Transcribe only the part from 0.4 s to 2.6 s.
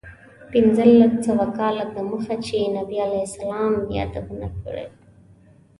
پنځلس سوه کاله دمخه چې